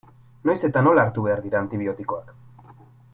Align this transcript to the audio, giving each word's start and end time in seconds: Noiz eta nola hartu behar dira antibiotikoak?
Noiz 0.49 0.55
eta 0.67 0.83
nola 0.87 1.03
hartu 1.09 1.25
behar 1.27 1.43
dira 1.45 1.61
antibiotikoak? 1.61 2.33